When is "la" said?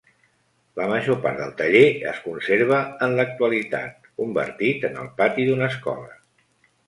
0.79-0.85